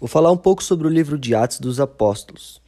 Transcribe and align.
Vou 0.00 0.06
falar 0.06 0.30
um 0.30 0.36
pouco 0.36 0.62
sobre 0.62 0.86
o 0.86 0.90
livro 0.90 1.18
de 1.18 1.34
Atos 1.34 1.58
dos 1.58 1.80
Apóstolos. 1.80 2.62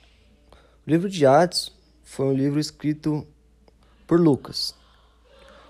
O 0.84 0.90
livro 0.90 1.08
de 1.08 1.24
Atos 1.24 1.72
foi 2.02 2.26
um 2.26 2.32
livro 2.32 2.58
escrito 2.58 3.24
por 4.04 4.18
Lucas. 4.18 4.74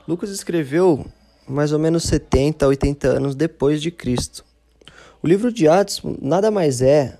Lucas 0.08 0.30
escreveu 0.30 1.04
mais 1.46 1.70
ou 1.70 1.78
menos 1.78 2.04
70 2.04 2.64
a 2.64 2.68
80 2.68 3.08
anos 3.08 3.34
depois 3.34 3.82
de 3.82 3.90
Cristo. 3.90 4.42
O 5.22 5.28
livro 5.28 5.52
de 5.52 5.68
Atos 5.68 6.00
nada 6.22 6.50
mais 6.50 6.80
é 6.80 7.18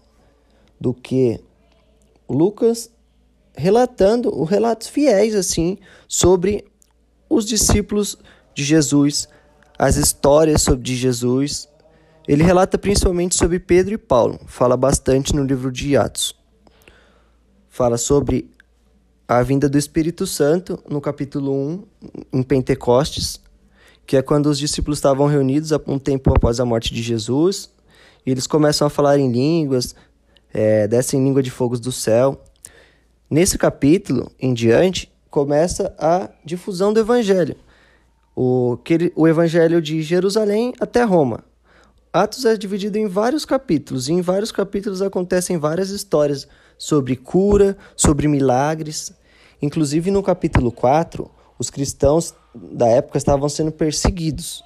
do 0.81 0.95
que 0.95 1.39
Lucas 2.27 2.91
relatando 3.55 4.35
os 4.35 4.49
relatos 4.49 4.89
fiéis 4.89 5.35
assim 5.35 5.77
sobre 6.09 6.65
os 7.29 7.45
discípulos 7.45 8.17
de 8.55 8.65
Jesus, 8.65 9.29
as 9.79 9.97
histórias 9.97 10.63
sobre 10.63 10.97
Jesus 10.97 11.69
ele 12.29 12.43
relata 12.43 12.79
principalmente 12.79 13.37
sobre 13.37 13.59
Pedro 13.59 13.95
e 13.95 13.99
Paulo, 13.99 14.39
fala 14.47 14.77
bastante 14.77 15.35
no 15.35 15.43
livro 15.43 15.73
de 15.73 15.97
Atos. 15.97 16.35
Fala 17.69 17.97
sobre 17.97 18.51
a 19.27 19.43
vinda 19.43 19.69
do 19.69 19.79
Espírito 19.79 20.27
Santo 20.27 20.83
no 20.89 21.01
capítulo 21.01 21.53
1, 21.53 21.85
em 22.33 22.43
Pentecostes, 22.43 23.41
que 24.07 24.17
é 24.17 24.23
quando 24.23 24.47
os 24.47 24.59
discípulos 24.59 24.99
estavam 24.99 25.27
reunidos 25.27 25.71
um 25.87 25.99
tempo 25.99 26.35
após 26.35 26.59
a 26.59 26.65
morte 26.65 26.93
de 26.93 27.01
Jesus, 27.01 27.71
e 28.27 28.31
eles 28.31 28.47
começam 28.47 28.87
a 28.87 28.91
falar 28.91 29.19
em 29.19 29.31
línguas, 29.31 29.95
é, 30.53 30.89
descem 30.89 31.23
língua 31.23 31.43
de 31.43 31.51
fogos 31.51 31.81
do 31.81 31.93
céu. 31.93 32.43
Nesse 33.31 33.57
capítulo 33.57 34.31
em 34.39 34.53
diante, 34.53 35.11
começa 35.31 35.95
a 35.97 36.29
difusão 36.45 36.93
do 36.93 37.01
Evangelho. 37.01 37.57
O, 38.35 38.77
o 39.15 39.29
Evangelho 39.29 39.81
de 39.81 40.03
Jerusalém 40.03 40.75
até 40.81 41.03
Roma. 41.05 41.45
Atos 42.13 42.45
é 42.45 42.57
dividido 42.57 42.99
em 42.99 43.07
vários 43.07 43.45
capítulos, 43.45 44.09
e 44.09 44.13
em 44.13 44.21
vários 44.21 44.51
capítulos 44.51 45.01
acontecem 45.01 45.59
várias 45.59 45.91
histórias 45.91 46.49
sobre 46.77 47.15
cura, 47.15 47.77
sobre 47.95 48.27
milagres. 48.27 49.13
Inclusive 49.63 50.11
no 50.11 50.21
capítulo 50.21 50.73
4, 50.73 51.31
os 51.57 51.71
cristãos 51.71 52.35
da 52.53 52.89
época 52.89 53.17
estavam 53.17 53.49
sendo 53.49 53.71
perseguidos. 53.71 54.65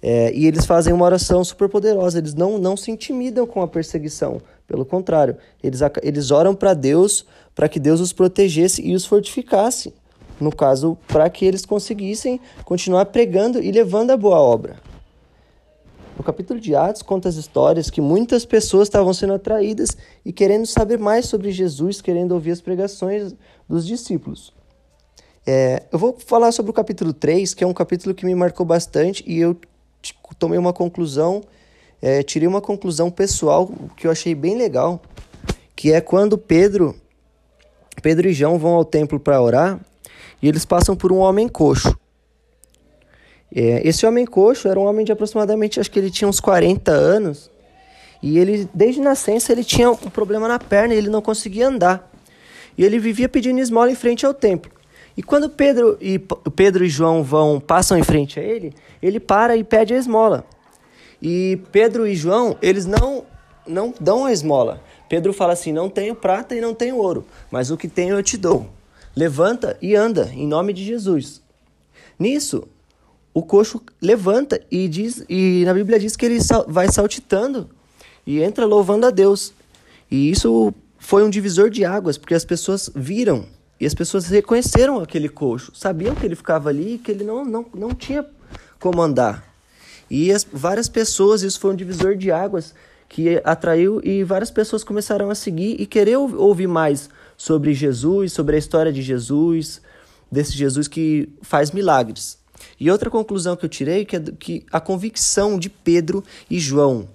É, 0.00 0.32
e 0.34 0.46
eles 0.46 0.64
fazem 0.64 0.94
uma 0.94 1.04
oração 1.04 1.44
super 1.44 1.68
poderosa, 1.68 2.18
eles 2.18 2.32
não, 2.32 2.56
não 2.56 2.74
se 2.74 2.90
intimidam 2.90 3.46
com 3.46 3.60
a 3.60 3.68
perseguição, 3.68 4.40
pelo 4.66 4.86
contrário, 4.86 5.36
eles, 5.62 5.80
eles 6.02 6.30
oram 6.30 6.54
para 6.54 6.72
Deus 6.72 7.26
para 7.54 7.68
que 7.68 7.78
Deus 7.78 8.00
os 8.00 8.14
protegesse 8.14 8.80
e 8.80 8.94
os 8.94 9.04
fortificasse. 9.04 9.92
No 10.40 10.50
caso, 10.50 10.96
para 11.06 11.28
que 11.28 11.44
eles 11.44 11.66
conseguissem 11.66 12.40
continuar 12.64 13.04
pregando 13.06 13.62
e 13.62 13.70
levando 13.70 14.10
a 14.10 14.16
boa 14.16 14.40
obra. 14.40 14.91
O 16.18 16.22
capítulo 16.22 16.60
de 16.60 16.74
Atos 16.74 17.02
conta 17.02 17.28
as 17.28 17.36
histórias 17.36 17.88
que 17.88 18.00
muitas 18.00 18.44
pessoas 18.44 18.86
estavam 18.88 19.14
sendo 19.14 19.32
atraídas 19.32 19.96
e 20.24 20.32
querendo 20.32 20.66
saber 20.66 20.98
mais 20.98 21.26
sobre 21.26 21.50
Jesus, 21.50 22.00
querendo 22.00 22.32
ouvir 22.32 22.50
as 22.50 22.60
pregações 22.60 23.34
dos 23.68 23.86
discípulos. 23.86 24.52
É, 25.46 25.84
eu 25.90 25.98
vou 25.98 26.16
falar 26.18 26.52
sobre 26.52 26.70
o 26.70 26.74
capítulo 26.74 27.12
3, 27.12 27.54
que 27.54 27.64
é 27.64 27.66
um 27.66 27.72
capítulo 27.72 28.14
que 28.14 28.26
me 28.26 28.34
marcou 28.34 28.64
bastante 28.64 29.24
e 29.26 29.38
eu 29.38 29.56
tomei 30.38 30.58
uma 30.58 30.72
conclusão, 30.72 31.42
é, 32.00 32.22
tirei 32.22 32.46
uma 32.46 32.60
conclusão 32.60 33.10
pessoal 33.10 33.70
que 33.96 34.06
eu 34.06 34.10
achei 34.10 34.34
bem 34.34 34.56
legal, 34.56 35.00
que 35.74 35.92
é 35.92 36.00
quando 36.00 36.36
Pedro, 36.36 36.94
Pedro 38.02 38.28
e 38.28 38.32
João 38.32 38.58
vão 38.58 38.74
ao 38.74 38.84
templo 38.84 39.18
para 39.18 39.40
orar 39.40 39.80
e 40.40 40.48
eles 40.48 40.64
passam 40.64 40.94
por 40.94 41.10
um 41.10 41.18
homem 41.18 41.48
coxo. 41.48 41.96
É, 43.54 43.86
esse 43.86 44.06
homem 44.06 44.24
coxo 44.24 44.66
era 44.66 44.80
um 44.80 44.84
homem 44.84 45.04
de 45.04 45.12
aproximadamente, 45.12 45.78
acho 45.78 45.90
que 45.90 45.98
ele 45.98 46.10
tinha 46.10 46.28
uns 46.28 46.40
40 46.40 46.90
anos. 46.90 47.50
E 48.22 48.38
ele, 48.38 48.68
desde 48.72 49.00
nascença, 49.00 49.52
ele 49.52 49.64
tinha 49.64 49.90
um 49.90 49.96
problema 49.96 50.48
na 50.48 50.58
perna 50.58 50.94
e 50.94 50.98
ele 50.98 51.10
não 51.10 51.20
conseguia 51.20 51.68
andar. 51.68 52.10
E 52.78 52.84
ele 52.84 52.98
vivia 52.98 53.28
pedindo 53.28 53.60
esmola 53.60 53.90
em 53.90 53.94
frente 53.94 54.24
ao 54.24 54.32
templo. 54.32 54.70
E 55.16 55.22
quando 55.22 55.50
Pedro 55.50 55.98
e, 56.00 56.18
Pedro 56.56 56.84
e 56.84 56.88
João 56.88 57.22
vão 57.22 57.60
passam 57.60 57.98
em 57.98 58.02
frente 58.02 58.40
a 58.40 58.42
ele, 58.42 58.72
ele 59.02 59.20
para 59.20 59.56
e 59.56 59.64
pede 59.64 59.92
a 59.92 59.98
esmola. 59.98 60.46
E 61.20 61.60
Pedro 61.70 62.06
e 62.06 62.14
João, 62.14 62.56
eles 62.62 62.86
não, 62.86 63.24
não 63.66 63.92
dão 64.00 64.24
a 64.24 64.32
esmola. 64.32 64.82
Pedro 65.08 65.32
fala 65.34 65.52
assim: 65.52 65.72
Não 65.72 65.90
tenho 65.90 66.14
prata 66.14 66.54
e 66.54 66.60
não 66.60 66.74
tenho 66.74 66.96
ouro, 66.96 67.26
mas 67.50 67.70
o 67.70 67.76
que 67.76 67.88
tenho 67.88 68.16
eu 68.16 68.22
te 68.22 68.38
dou. 68.38 68.66
Levanta 69.14 69.76
e 69.82 69.94
anda, 69.94 70.30
em 70.32 70.46
nome 70.46 70.72
de 70.72 70.82
Jesus. 70.82 71.42
Nisso, 72.18 72.66
o 73.34 73.42
coxo 73.42 73.82
levanta 74.00 74.60
e 74.70 74.88
diz 74.88 75.24
e 75.28 75.64
na 75.64 75.72
Bíblia 75.72 75.98
diz 75.98 76.16
que 76.16 76.26
ele 76.26 76.38
vai 76.68 76.90
saltitando 76.90 77.70
e 78.26 78.42
entra 78.42 78.66
louvando 78.66 79.06
a 79.06 79.10
Deus. 79.10 79.52
E 80.10 80.30
isso 80.30 80.74
foi 80.98 81.24
um 81.24 81.30
divisor 81.30 81.70
de 81.70 81.84
águas, 81.84 82.18
porque 82.18 82.34
as 82.34 82.44
pessoas 82.44 82.90
viram 82.94 83.46
e 83.80 83.86
as 83.86 83.94
pessoas 83.94 84.26
reconheceram 84.26 85.00
aquele 85.00 85.28
coxo, 85.28 85.72
sabiam 85.74 86.14
que 86.14 86.24
ele 86.24 86.36
ficava 86.36 86.68
ali 86.68 86.94
e 86.94 86.98
que 86.98 87.10
ele 87.10 87.24
não, 87.24 87.44
não, 87.44 87.66
não 87.74 87.94
tinha 87.94 88.24
como 88.78 89.00
andar. 89.00 89.44
E 90.10 90.30
as, 90.30 90.46
várias 90.50 90.88
pessoas, 90.88 91.42
isso 91.42 91.58
foi 91.58 91.72
um 91.72 91.76
divisor 91.76 92.14
de 92.14 92.30
águas 92.30 92.74
que 93.08 93.40
atraiu 93.44 94.00
e 94.04 94.22
várias 94.22 94.50
pessoas 94.50 94.84
começaram 94.84 95.30
a 95.30 95.34
seguir 95.34 95.80
e 95.80 95.86
querer 95.86 96.16
ouvir 96.16 96.66
mais 96.66 97.10
sobre 97.36 97.74
Jesus, 97.74 98.32
sobre 98.32 98.56
a 98.56 98.58
história 98.58 98.92
de 98.92 99.02
Jesus, 99.02 99.80
desse 100.30 100.52
Jesus 100.52 100.86
que 100.86 101.28
faz 101.42 101.70
milagres. 101.70 102.41
E 102.78 102.90
outra 102.90 103.10
conclusão 103.10 103.56
que 103.56 103.64
eu 103.64 103.68
tirei 103.68 104.04
que 104.04 104.16
é 104.16 104.20
que 104.20 104.66
a 104.70 104.80
convicção 104.80 105.58
de 105.58 105.68
Pedro 105.68 106.24
e 106.50 106.58
João, 106.58 107.08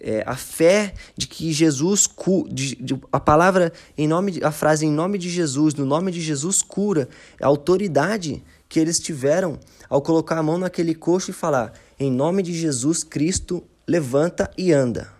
é, 0.00 0.22
a 0.26 0.34
fé 0.34 0.94
de 1.16 1.26
que 1.26 1.52
Jesus 1.52 2.08
de, 2.48 2.74
de, 2.76 3.00
a 3.12 3.20
palavra 3.20 3.72
em 3.96 4.08
nome 4.08 4.32
de, 4.32 4.44
a 4.44 4.50
frase 4.50 4.86
em 4.86 4.90
nome 4.90 5.18
de 5.18 5.28
Jesus, 5.28 5.74
no 5.74 5.84
nome 5.84 6.10
de 6.10 6.20
Jesus 6.20 6.62
cura, 6.62 7.08
a 7.40 7.46
autoridade 7.46 8.42
que 8.68 8.80
eles 8.80 8.98
tiveram 8.98 9.58
ao 9.88 10.00
colocar 10.00 10.38
a 10.38 10.42
mão 10.42 10.56
naquele 10.56 10.94
coxo 10.94 11.30
e 11.30 11.34
falar: 11.34 11.74
"Em 11.98 12.10
nome 12.10 12.42
de 12.42 12.54
Jesus 12.54 13.04
Cristo, 13.04 13.62
levanta 13.86 14.50
e 14.56 14.72
anda". 14.72 15.12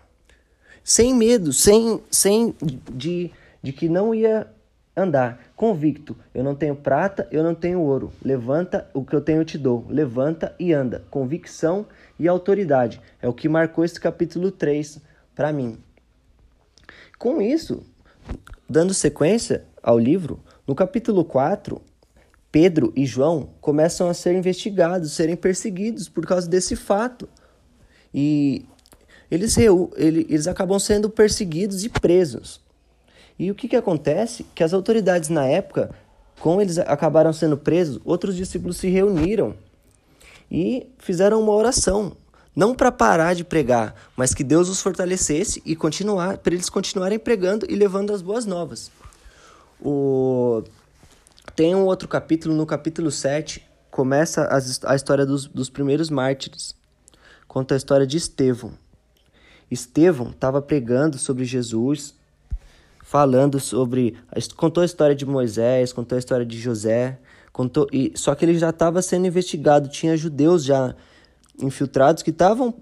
Sem 0.83 1.13
medo, 1.13 1.53
sem 1.53 2.01
sem 2.09 2.55
de, 2.91 3.29
de 3.61 3.71
que 3.71 3.87
não 3.87 4.15
ia 4.15 4.47
andar 4.95 5.51
convicto. 5.55 6.15
Eu 6.33 6.43
não 6.43 6.55
tenho 6.55 6.75
prata, 6.75 7.27
eu 7.31 7.43
não 7.43 7.55
tenho 7.55 7.79
ouro. 7.79 8.11
Levanta, 8.23 8.89
o 8.93 9.03
que 9.03 9.15
eu 9.15 9.21
tenho 9.21 9.45
te 9.45 9.57
dou. 9.57 9.85
Levanta 9.89 10.55
e 10.59 10.73
anda. 10.73 11.03
Convicção 11.09 11.85
e 12.19 12.27
autoridade. 12.27 13.01
É 13.21 13.27
o 13.27 13.33
que 13.33 13.49
marcou 13.49 13.83
esse 13.83 13.99
capítulo 13.99 14.51
3 14.51 14.99
para 15.35 15.51
mim. 15.51 15.77
Com 17.17 17.41
isso, 17.41 17.83
dando 18.69 18.93
sequência 18.93 19.65
ao 19.81 19.97
livro, 19.97 20.39
no 20.67 20.75
capítulo 20.75 21.23
4, 21.25 21.81
Pedro 22.51 22.91
e 22.95 23.05
João 23.05 23.49
começam 23.61 24.09
a 24.09 24.13
ser 24.13 24.35
investigados, 24.35 25.13
serem 25.13 25.35
perseguidos 25.35 26.09
por 26.09 26.25
causa 26.25 26.47
desse 26.47 26.75
fato. 26.75 27.29
E 28.13 28.65
eles, 29.29 29.55
eles 29.95 30.47
acabam 30.47 30.77
sendo 30.77 31.09
perseguidos 31.09 31.85
e 31.85 31.89
presos. 31.89 32.60
E 33.41 33.49
o 33.49 33.55
que, 33.55 33.67
que 33.67 33.75
acontece? 33.75 34.45
Que 34.53 34.63
as 34.63 34.71
autoridades 34.71 35.27
na 35.27 35.43
época, 35.47 35.89
como 36.39 36.61
eles 36.61 36.77
acabaram 36.77 37.33
sendo 37.33 37.57
presos, 37.57 37.99
outros 38.05 38.35
discípulos 38.35 38.77
se 38.77 38.87
reuniram 38.87 39.55
e 40.51 40.85
fizeram 40.99 41.41
uma 41.41 41.51
oração. 41.51 42.15
Não 42.55 42.75
para 42.75 42.91
parar 42.91 43.33
de 43.33 43.43
pregar, 43.43 43.95
mas 44.15 44.35
que 44.35 44.43
Deus 44.43 44.69
os 44.69 44.79
fortalecesse 44.79 45.59
e 45.65 45.75
continuar, 45.75 46.37
para 46.37 46.53
eles 46.53 46.69
continuarem 46.69 47.17
pregando 47.17 47.65
e 47.67 47.73
levando 47.73 48.13
as 48.13 48.21
boas 48.21 48.45
novas. 48.45 48.91
O... 49.81 50.61
Tem 51.55 51.73
um 51.73 51.85
outro 51.85 52.07
capítulo, 52.07 52.53
no 52.53 52.67
capítulo 52.67 53.09
7, 53.09 53.67
começa 53.89 54.47
a 54.85 54.95
história 54.95 55.25
dos, 55.25 55.47
dos 55.47 55.67
primeiros 55.67 56.11
mártires. 56.11 56.75
Conta 57.47 57.73
a 57.73 57.77
história 57.77 58.05
de 58.05 58.17
Estevão. 58.17 58.73
Estevão 59.71 60.29
estava 60.29 60.61
pregando 60.61 61.17
sobre 61.17 61.43
Jesus, 61.43 62.20
falando 63.11 63.59
sobre. 63.59 64.15
Contou 64.55 64.83
a 64.83 64.85
história 64.85 65.13
de 65.13 65.25
Moisés, 65.25 65.91
contou 65.91 66.15
a 66.15 66.19
história 66.19 66.45
de 66.45 66.57
José, 66.57 67.19
contou. 67.51 67.85
E, 67.91 68.13
só 68.15 68.33
que 68.33 68.45
ele 68.45 68.57
já 68.57 68.69
estava 68.69 69.01
sendo 69.01 69.27
investigado, 69.27 69.89
tinha 69.89 70.15
judeus 70.15 70.63
já 70.63 70.95
infiltrados 71.61 72.23
que 72.23 72.29
estavam 72.29 72.73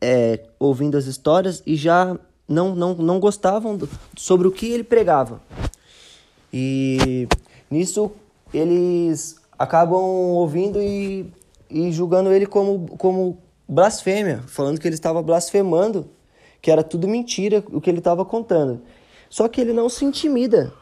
é, 0.00 0.40
ouvindo 0.58 0.98
as 0.98 1.06
histórias 1.06 1.62
e 1.64 1.76
já 1.76 2.18
não, 2.48 2.74
não, 2.74 2.94
não 2.96 3.20
gostavam 3.20 3.76
do, 3.76 3.88
sobre 4.16 4.48
o 4.48 4.50
que 4.50 4.66
ele 4.66 4.82
pregava. 4.82 5.40
E 6.52 7.28
nisso 7.70 8.10
eles 8.52 9.36
acabam 9.56 10.02
ouvindo 10.02 10.82
e, 10.82 11.32
e 11.70 11.92
julgando 11.92 12.32
ele 12.32 12.46
como, 12.46 12.88
como 12.98 13.38
blasfêmia, 13.68 14.42
falando 14.48 14.80
que 14.80 14.88
ele 14.88 14.96
estava 14.96 15.22
blasfemando, 15.22 16.10
que 16.60 16.68
era 16.68 16.82
tudo 16.82 17.06
mentira 17.06 17.62
o 17.70 17.80
que 17.80 17.88
ele 17.88 17.98
estava 17.98 18.24
contando. 18.24 18.82
Só 19.28 19.48
que 19.48 19.60
ele 19.60 19.72
não 19.72 19.88
se 19.88 20.04
intimida. 20.04 20.72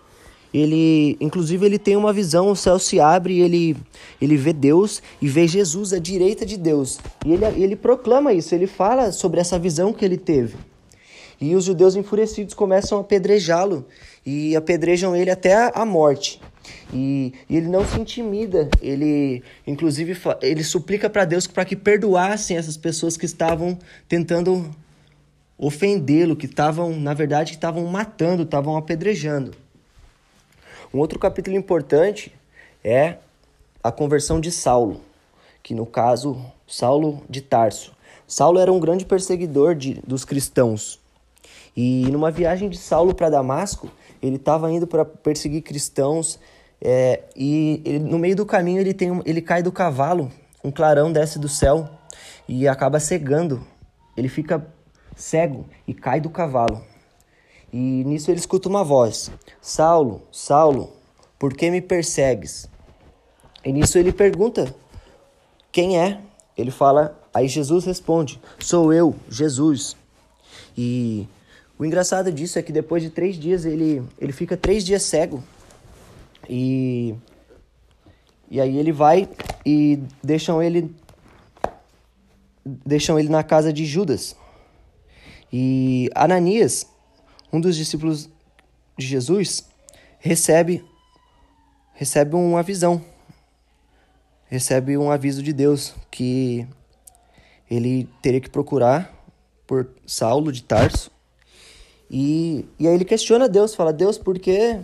Ele, 0.52 1.16
inclusive, 1.20 1.66
ele 1.66 1.78
tem 1.78 1.96
uma 1.96 2.12
visão, 2.12 2.50
o 2.50 2.56
céu 2.56 2.78
se 2.78 2.98
abre 2.98 3.34
e 3.34 3.40
ele, 3.42 3.76
ele 4.20 4.36
vê 4.36 4.52
Deus 4.52 5.02
e 5.20 5.28
vê 5.28 5.46
Jesus 5.46 5.92
à 5.92 5.98
direita 5.98 6.46
de 6.46 6.56
Deus. 6.56 6.98
E 7.24 7.32
ele, 7.32 7.44
ele 7.62 7.76
proclama 7.76 8.32
isso, 8.32 8.54
ele 8.54 8.66
fala 8.66 9.12
sobre 9.12 9.40
essa 9.40 9.58
visão 9.58 9.92
que 9.92 10.04
ele 10.04 10.16
teve. 10.16 10.56
E 11.40 11.54
os 11.54 11.64
judeus 11.64 11.96
enfurecidos 11.96 12.54
começam 12.54 12.96
a 12.96 13.02
apedrejá-lo 13.02 13.84
e 14.24 14.56
apedrejam 14.56 15.14
ele 15.14 15.30
até 15.30 15.70
a 15.74 15.84
morte. 15.84 16.40
E, 16.92 17.32
e, 17.48 17.56
ele 17.56 17.68
não 17.68 17.86
se 17.86 18.00
intimida, 18.00 18.68
ele 18.80 19.42
inclusive 19.66 20.16
ele 20.40 20.64
suplica 20.64 21.10
para 21.10 21.24
Deus 21.24 21.46
para 21.46 21.64
que 21.64 21.76
perdoassem 21.76 22.56
essas 22.56 22.76
pessoas 22.76 23.16
que 23.16 23.26
estavam 23.26 23.78
tentando 24.08 24.68
ofendê-lo, 25.58 26.36
que 26.36 26.46
estavam, 26.46 26.98
na 26.98 27.14
verdade, 27.14 27.52
que 27.52 27.56
estavam 27.56 27.84
matando, 27.86 28.42
estavam 28.42 28.76
apedrejando. 28.76 29.54
Um 30.92 30.98
outro 30.98 31.18
capítulo 31.18 31.56
importante 31.56 32.32
é 32.84 33.16
a 33.82 33.90
conversão 33.90 34.40
de 34.40 34.50
Saulo, 34.50 35.00
que 35.62 35.74
no 35.74 35.86
caso, 35.86 36.44
Saulo 36.66 37.22
de 37.28 37.40
Tarso. 37.40 37.92
Saulo 38.26 38.58
era 38.58 38.72
um 38.72 38.80
grande 38.80 39.04
perseguidor 39.04 39.74
de, 39.74 39.94
dos 40.06 40.24
cristãos. 40.24 41.00
E 41.76 42.08
numa 42.10 42.30
viagem 42.30 42.68
de 42.68 42.76
Saulo 42.76 43.14
para 43.14 43.30
Damasco, 43.30 43.90
ele 44.22 44.36
estava 44.36 44.70
indo 44.70 44.86
para 44.86 45.04
perseguir 45.04 45.62
cristãos 45.62 46.38
é, 46.80 47.22
e 47.34 47.80
ele, 47.84 47.98
no 48.00 48.18
meio 48.18 48.36
do 48.36 48.44
caminho 48.44 48.80
ele, 48.80 48.92
tem, 48.92 49.20
ele 49.24 49.40
cai 49.40 49.62
do 49.62 49.72
cavalo, 49.72 50.30
um 50.62 50.70
clarão 50.70 51.12
desce 51.12 51.38
do 51.38 51.48
céu 51.48 51.88
e 52.48 52.66
acaba 52.68 53.00
cegando. 53.00 53.64
Ele 54.16 54.28
fica 54.28 54.66
cego 55.16 55.66
e 55.88 55.94
cai 55.94 56.20
do 56.20 56.30
cavalo. 56.30 56.84
E 57.72 58.04
nisso 58.04 58.30
ele 58.30 58.38
escuta 58.38 58.68
uma 58.68 58.84
voz: 58.84 59.30
Saulo, 59.60 60.22
Saulo, 60.30 60.92
por 61.38 61.54
que 61.54 61.70
me 61.70 61.80
persegues? 61.80 62.68
E 63.64 63.72
nisso 63.72 63.98
ele 63.98 64.12
pergunta: 64.12 64.72
Quem 65.72 65.98
é? 65.98 66.20
Ele 66.56 66.70
fala, 66.70 67.18
aí 67.34 67.48
Jesus 67.48 67.84
responde: 67.84 68.40
Sou 68.60 68.92
eu, 68.92 69.16
Jesus. 69.28 69.96
E 70.78 71.26
o 71.78 71.84
engraçado 71.84 72.30
disso 72.30 72.58
é 72.58 72.62
que 72.62 72.72
depois 72.72 73.02
de 73.02 73.10
três 73.10 73.36
dias 73.36 73.64
ele, 73.64 74.02
ele 74.18 74.32
fica 74.32 74.56
três 74.56 74.84
dias 74.84 75.02
cego. 75.02 75.42
E, 76.48 77.14
e 78.50 78.60
aí 78.60 78.78
ele 78.78 78.92
vai 78.92 79.28
e 79.64 79.98
deixam 80.22 80.62
ele 80.62 80.94
deixam 82.64 83.18
ele 83.18 83.28
na 83.28 83.42
casa 83.42 83.72
de 83.72 83.84
Judas. 83.84 84.36
E 85.52 86.10
Ananias, 86.14 86.86
um 87.52 87.60
dos 87.60 87.76
discípulos 87.76 88.28
de 88.96 89.06
Jesus, 89.06 89.66
recebe 90.18 90.84
recebe 91.94 92.36
uma 92.36 92.62
visão. 92.62 93.02
Recebe 94.46 94.96
um 94.96 95.10
aviso 95.10 95.42
de 95.42 95.52
Deus 95.52 95.94
que 96.10 96.66
ele 97.70 98.08
teria 98.22 98.40
que 98.40 98.50
procurar 98.50 99.12
por 99.66 99.88
Saulo 100.06 100.52
de 100.52 100.62
Tarso 100.62 101.10
e, 102.10 102.64
e 102.78 102.86
aí 102.86 102.94
ele 102.94 103.04
questiona 103.04 103.48
Deus, 103.48 103.74
fala, 103.74 103.92
Deus, 103.92 104.16
por 104.16 104.38
que 104.38 104.78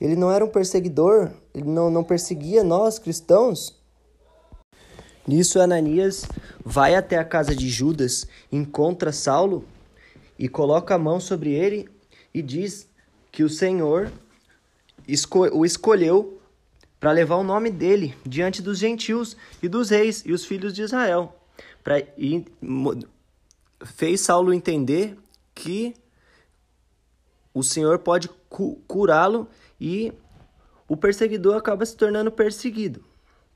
ele 0.00 0.16
não 0.16 0.30
era 0.30 0.44
um 0.44 0.48
perseguidor? 0.48 1.30
Ele 1.54 1.68
não, 1.68 1.90
não 1.90 2.04
perseguia 2.04 2.62
nós, 2.62 2.98
cristãos? 2.98 3.78
Nisso, 5.26 5.60
Ananias 5.60 6.24
vai 6.64 6.94
até 6.94 7.16
a 7.16 7.24
casa 7.24 7.54
de 7.54 7.68
Judas, 7.68 8.26
encontra 8.50 9.12
Saulo 9.12 9.64
e 10.40 10.48
coloca 10.48 10.94
a 10.94 10.98
mão 10.98 11.20
sobre 11.20 11.52
ele 11.52 11.86
e 12.32 12.40
diz 12.40 12.88
que 13.30 13.44
o 13.44 13.48
Senhor 13.50 14.10
o 15.52 15.66
escolheu 15.66 16.40
para 16.98 17.12
levar 17.12 17.36
o 17.36 17.44
nome 17.44 17.70
dele 17.70 18.16
diante 18.24 18.62
dos 18.62 18.78
gentios 18.78 19.36
e 19.62 19.68
dos 19.68 19.90
reis 19.90 20.22
e 20.24 20.32
os 20.32 20.46
filhos 20.46 20.72
de 20.72 20.80
Israel. 20.80 21.36
Pra, 21.84 21.98
e 22.16 22.46
fez 23.84 24.22
Saulo 24.22 24.54
entender 24.54 25.14
que 25.54 25.94
o 27.52 27.62
Senhor 27.62 27.98
pode 27.98 28.30
cu 28.48 28.76
curá-lo 28.86 29.46
e 29.78 30.10
o 30.88 30.96
perseguidor 30.96 31.56
acaba 31.56 31.84
se 31.84 31.94
tornando 31.94 32.32
perseguido, 32.32 33.04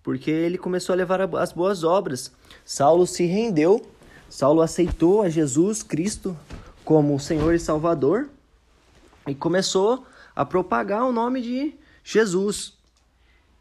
porque 0.03 0.31
ele 0.31 0.59
começou 0.59 0.93
a 0.93 0.97
levar 0.97 1.23
as 1.23 1.53
boas 1.53 1.83
obras. 1.83 2.31
Saulo 2.63 3.07
se 3.07 3.25
rendeu, 3.25 3.81
Saulo 4.29 4.61
aceitou 4.61 5.23
a 5.23 5.31
Jesus 5.31 5.83
Cristo 5.83 6.37
como 6.85 7.19
Senhor 7.19 7.55
e 7.55 7.59
Salvador 7.59 8.29
e 9.27 9.35
começou 9.35 10.07
a 10.35 10.45
propagar 10.45 11.05
o 11.05 11.13
nome 11.13 11.41
de 11.41 11.75
Jesus. 12.03 12.75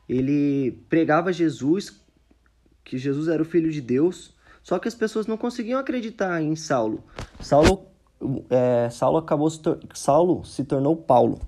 Ele 0.07 0.71
pregava 0.89 1.31
Jesus, 1.31 1.93
que 2.83 2.97
Jesus 2.97 3.27
era 3.27 3.41
o 3.41 3.45
filho 3.45 3.71
de 3.71 3.79
Deus, 3.79 4.33
só 4.61 4.77
que 4.77 4.87
as 4.87 4.95
pessoas 4.95 5.27
não 5.27 5.37
conseguiam 5.37 5.79
acreditar 5.79 6.41
em 6.41 6.55
Saulo. 6.55 7.03
Saulo 7.39 7.87
é, 8.49 8.89
Saulo 8.89 9.17
acabou 9.17 9.49
se 9.49 9.59
Saulo 9.93 10.43
se 10.45 10.63
tornou 10.63 10.95
Paulo. 10.95 11.41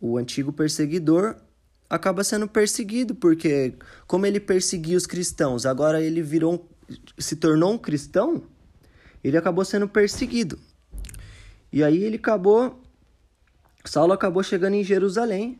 O 0.00 0.18
antigo 0.18 0.52
perseguidor 0.52 1.36
acaba 1.88 2.24
sendo 2.24 2.48
perseguido 2.48 3.14
porque 3.14 3.74
como 4.06 4.26
ele 4.26 4.40
perseguia 4.40 4.96
os 4.96 5.06
cristãos, 5.06 5.66
agora 5.66 6.02
ele 6.02 6.22
virou 6.22 6.68
se 7.16 7.36
tornou 7.36 7.72
um 7.72 7.78
cristão, 7.78 8.42
ele 9.22 9.36
acabou 9.36 9.64
sendo 9.64 9.88
perseguido. 9.88 10.58
E 11.72 11.82
aí 11.82 12.02
ele 12.04 12.16
acabou 12.16 12.82
Saulo 13.84 14.12
acabou 14.12 14.42
chegando 14.42 14.74
em 14.74 14.84
Jerusalém. 14.84 15.58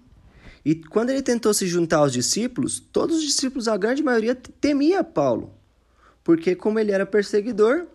E 0.64 0.76
quando 0.76 1.10
ele 1.10 1.22
tentou 1.22 1.52
se 1.52 1.66
juntar 1.66 1.98
aos 1.98 2.12
discípulos, 2.12 2.78
todos 2.78 3.16
os 3.16 3.22
discípulos, 3.22 3.66
a 3.66 3.76
grande 3.76 4.02
maioria, 4.02 4.34
temia 4.34 5.02
Paulo. 5.02 5.52
Porque 6.22 6.54
como 6.54 6.78
ele 6.78 6.92
era 6.92 7.04
perseguidor 7.04 7.86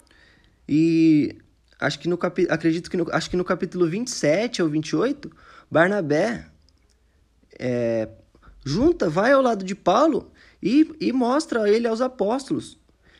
e 0.67 1.37
acho 1.79 1.97
que 1.99 2.09
no 2.09 2.17
capi, 2.17 2.45
acredito 2.49 2.89
que 2.91 2.97
no, 2.97 3.07
acho 3.11 3.29
que 3.29 3.37
no 3.37 3.45
capítulo 3.45 3.87
27 3.87 4.61
ou 4.61 4.67
28, 4.67 5.31
Barnabé 5.71 6.45
é, 7.57 8.09
junta, 8.65 9.09
vai 9.09 9.31
ao 9.31 9.41
lado 9.41 9.63
de 9.63 9.73
Paulo 9.73 10.29
e, 10.61 10.93
e 10.99 11.13
mostra 11.13 11.69
ele 11.69 11.87
aos 11.87 12.01
apóstolos. 12.01 12.77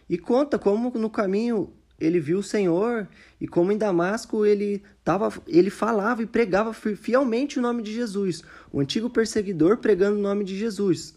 E 0.10 0.18
conta 0.18 0.60
como 0.60 0.90
no 0.98 1.10
caminho 1.10 1.74
ele 2.00 2.20
viu 2.20 2.40
o 2.40 2.44
Senhor 2.44 3.08
e 3.42 3.48
como 3.48 3.72
em 3.72 3.78
Damasco 3.78 4.46
ele 4.46 4.84
tava, 5.04 5.34
ele 5.48 5.70
falava 5.70 6.22
e 6.22 6.28
pregava 6.28 6.74
fielmente 6.74 7.58
o 7.58 7.62
nome 7.62 7.82
de 7.82 7.94
Jesus, 7.94 8.44
o 8.72 8.80
antigo 8.80 9.10
perseguidor 9.10 9.78
pregando 9.78 10.18
o 10.18 10.22
nome 10.22 10.44
de 10.44 10.58
Jesus. 10.58 11.16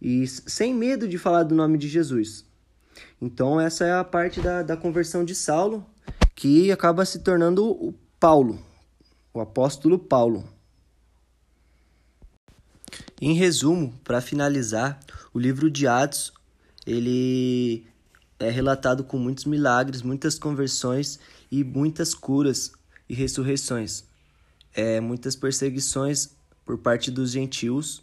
E 0.00 0.26
sem 0.26 0.74
medo 0.74 1.08
de 1.08 1.16
falar 1.16 1.44
do 1.44 1.54
nome 1.54 1.78
de 1.78 1.88
Jesus. 1.88 2.44
Então 3.20 3.60
essa 3.60 3.84
é 3.84 3.92
a 3.92 4.04
parte 4.04 4.40
da, 4.40 4.62
da 4.62 4.76
conversão 4.76 5.24
de 5.24 5.34
Saulo 5.34 5.84
que 6.34 6.70
acaba 6.70 7.04
se 7.04 7.20
tornando 7.20 7.64
o 7.64 7.94
Paulo, 8.20 8.58
o 9.32 9.40
apóstolo 9.40 9.98
Paulo. 9.98 10.44
Em 13.20 13.32
resumo, 13.32 13.94
para 14.04 14.20
finalizar, 14.20 15.00
o 15.32 15.38
livro 15.38 15.70
de 15.70 15.86
Atos, 15.86 16.32
ele 16.86 17.86
é 18.38 18.50
relatado 18.50 19.04
com 19.04 19.18
muitos 19.18 19.44
milagres, 19.44 20.02
muitas 20.02 20.38
conversões 20.38 21.18
e 21.50 21.62
muitas 21.62 22.14
curas 22.14 22.72
e 23.08 23.14
ressurreições. 23.14 24.04
É, 24.74 25.00
muitas 25.00 25.36
perseguições 25.36 26.30
por 26.64 26.78
parte 26.78 27.10
dos 27.10 27.30
gentios 27.30 28.02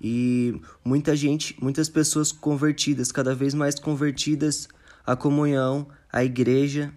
e 0.00 0.60
muita 0.84 1.16
gente, 1.16 1.56
muitas 1.60 1.88
pessoas 1.88 2.30
convertidas, 2.30 3.10
cada 3.10 3.34
vez 3.34 3.54
mais 3.54 3.78
convertidas 3.78 4.68
à 5.04 5.16
comunhão, 5.16 5.88
à 6.12 6.22
igreja 6.22 6.92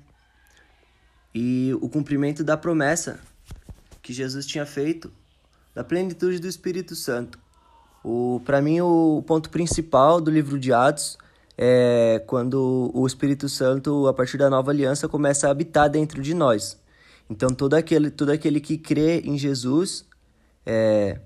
e 1.33 1.71
o 1.81 1.89
cumprimento 1.89 2.43
da 2.43 2.57
promessa 2.57 3.19
que 4.01 4.13
Jesus 4.13 4.45
tinha 4.45 4.65
feito 4.65 5.11
da 5.73 5.83
plenitude 5.83 6.39
do 6.39 6.47
Espírito 6.47 6.95
Santo. 6.95 7.39
O 8.03 8.41
para 8.45 8.61
mim 8.61 8.81
o 8.81 9.23
ponto 9.25 9.49
principal 9.49 10.21
do 10.21 10.31
livro 10.31 10.59
de 10.59 10.71
Atos 10.71 11.17
é 11.57 12.23
quando 12.27 12.91
o 12.93 13.05
Espírito 13.07 13.49
Santo 13.49 14.07
a 14.07 14.13
partir 14.13 14.37
da 14.37 14.49
nova 14.49 14.71
aliança 14.71 15.07
começa 15.07 15.47
a 15.47 15.51
habitar 15.51 15.89
dentro 15.89 16.21
de 16.21 16.33
nós. 16.33 16.79
Então 17.29 17.49
todo 17.49 17.73
aquele 17.73 18.11
todo 18.11 18.29
aquele 18.29 18.59
que 18.61 18.77
crê 18.77 19.21
em 19.21 19.37
Jesus 19.37 20.05
é, 20.65 21.19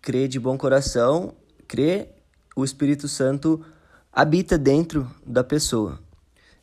crê 0.00 0.28
de 0.28 0.38
bom 0.38 0.56
coração, 0.58 1.34
crê, 1.66 2.08
o 2.54 2.64
Espírito 2.64 3.08
Santo 3.08 3.64
habita 4.12 4.58
dentro 4.58 5.10
da 5.26 5.42
pessoa. 5.42 5.98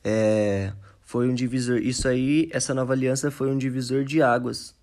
É, 0.03 0.71
foi 1.01 1.27
um 1.27 1.33
divisor. 1.33 1.79
Isso 1.79 2.07
aí, 2.07 2.49
essa 2.53 2.73
nova 2.73 2.93
aliança 2.93 3.29
foi 3.29 3.51
um 3.51 3.57
divisor 3.57 4.05
de 4.05 4.21
águas. 4.21 4.73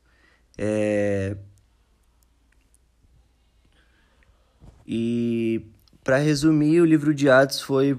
É... 0.58 1.36
E 4.86 5.64
para 6.08 6.16
resumir, 6.16 6.80
o 6.80 6.86
livro 6.86 7.14
de 7.14 7.28
Atos 7.28 7.60
foi 7.60 7.98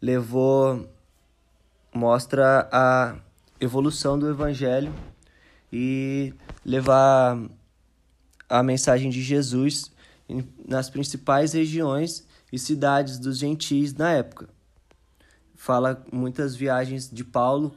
levou 0.00 0.88
mostra 1.94 2.66
a 2.72 3.14
evolução 3.60 4.18
do 4.18 4.26
evangelho 4.26 4.90
e 5.70 6.32
levar 6.64 7.38
a 8.48 8.62
mensagem 8.62 9.10
de 9.10 9.20
Jesus 9.20 9.92
nas 10.66 10.88
principais 10.88 11.52
regiões 11.52 12.26
e 12.50 12.58
cidades 12.58 13.18
dos 13.18 13.36
gentis 13.36 13.92
na 13.92 14.10
época 14.10 14.48
fala 15.54 16.02
muitas 16.10 16.56
viagens 16.56 17.10
de 17.10 17.22
Paulo 17.22 17.76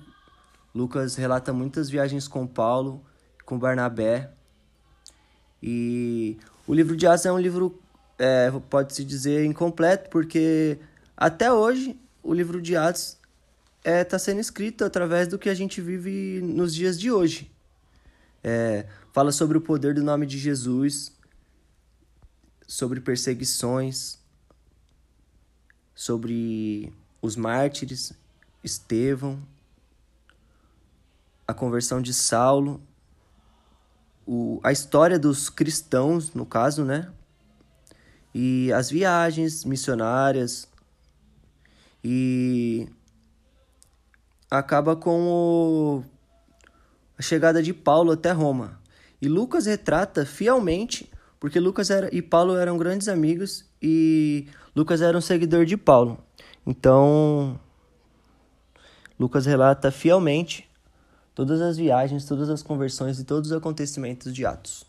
Lucas 0.73 1.17
relata 1.17 1.51
muitas 1.51 1.89
viagens 1.89 2.29
com 2.29 2.47
Paulo, 2.47 3.03
com 3.45 3.59
Barnabé. 3.59 4.31
E 5.61 6.37
o 6.65 6.73
livro 6.73 6.95
de 6.95 7.05
Atos 7.05 7.25
é 7.25 7.31
um 7.31 7.39
livro, 7.39 7.77
é, 8.17 8.51
pode-se 8.69 9.03
dizer, 9.03 9.45
incompleto, 9.45 10.09
porque 10.09 10.79
até 11.15 11.51
hoje 11.51 11.99
o 12.23 12.33
livro 12.33 12.61
de 12.61 12.75
Atos 12.75 13.17
está 13.79 13.91
é, 13.91 14.03
tá 14.03 14.19
sendo 14.19 14.39
escrito 14.39 14.83
através 14.83 15.27
do 15.27 15.39
que 15.39 15.49
a 15.49 15.53
gente 15.53 15.79
vive 15.79 16.41
nos 16.41 16.73
dias 16.73 16.99
de 16.99 17.11
hoje. 17.11 17.51
É, 18.43 18.85
fala 19.13 19.31
sobre 19.31 19.57
o 19.57 19.61
poder 19.61 19.93
do 19.93 20.03
nome 20.03 20.25
de 20.25 20.37
Jesus, 20.37 21.11
sobre 22.67 22.99
perseguições, 22.99 24.19
sobre 25.95 26.93
os 27.21 27.35
mártires, 27.35 28.13
Estevão, 28.63 29.41
a 31.47 31.53
conversão 31.53 32.01
de 32.01 32.13
Saulo, 32.13 32.81
o, 34.25 34.59
a 34.61 34.71
história 34.71 35.17
dos 35.17 35.49
cristãos, 35.49 36.33
no 36.33 36.45
caso, 36.45 36.83
né? 36.83 37.11
E 38.39 38.71
as 38.71 38.91
viagens 38.91 39.65
missionárias. 39.65 40.67
E 42.03 42.87
acaba 44.47 44.95
com 44.95 45.27
o, 45.27 46.03
a 47.17 47.21
chegada 47.23 47.63
de 47.63 47.73
Paulo 47.73 48.11
até 48.11 48.31
Roma. 48.31 48.79
E 49.19 49.27
Lucas 49.27 49.65
retrata 49.65 50.23
fielmente, 50.23 51.11
porque 51.39 51.59
Lucas 51.59 51.89
era, 51.89 52.15
e 52.15 52.21
Paulo 52.21 52.55
eram 52.55 52.77
grandes 52.77 53.07
amigos 53.07 53.65
e 53.81 54.47
Lucas 54.75 55.01
era 55.01 55.17
um 55.17 55.21
seguidor 55.21 55.65
de 55.65 55.75
Paulo. 55.75 56.19
Então, 56.63 57.59
Lucas 59.19 59.47
relata 59.47 59.89
fielmente 59.89 60.69
todas 61.33 61.59
as 61.59 61.75
viagens, 61.75 62.25
todas 62.25 62.51
as 62.51 62.61
conversões 62.61 63.19
e 63.19 63.23
todos 63.23 63.49
os 63.49 63.57
acontecimentos 63.57 64.31
de 64.31 64.45
Atos. 64.45 64.85